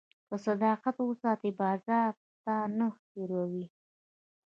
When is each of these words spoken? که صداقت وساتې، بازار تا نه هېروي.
که 0.27 0.35
صداقت 0.45 0.95
وساتې، 1.01 1.49
بازار 1.61 2.11
تا 2.43 2.55
نه 2.77 2.87
هېروي. 3.11 3.65